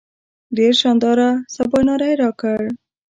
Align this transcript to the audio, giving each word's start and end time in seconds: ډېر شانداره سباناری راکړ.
ډېر 0.57 0.73
شانداره 0.81 1.29
سباناری 1.55 2.13
راکړ. 2.21 2.59